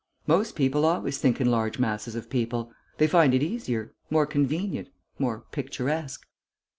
[0.25, 2.73] "Most people always think in large masses of people.
[2.97, 4.89] They find it easier, more convenient,
[5.19, 6.25] more picturesque."